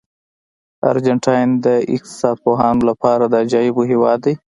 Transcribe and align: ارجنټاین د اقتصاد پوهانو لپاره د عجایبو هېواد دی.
ارجنټاین 0.89 1.49
د 1.65 1.67
اقتصاد 1.95 2.35
پوهانو 2.45 2.83
لپاره 2.89 3.23
د 3.27 3.33
عجایبو 3.43 3.81
هېواد 3.91 4.19
دی. 4.25 4.33